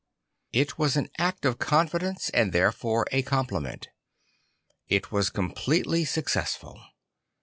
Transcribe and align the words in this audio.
It 0.51 0.79
was 0.79 0.97
an 0.97 1.11
act 1.19 1.45
of 1.45 1.59
confidence 1.59 2.29
and 2.31 2.51
therefore 2.53 3.05
a 3.11 3.21
compliment. 3.21 3.89
It 4.87 5.11
was 5.11 5.29
completely 5.29 6.05
successful. 6.05 6.81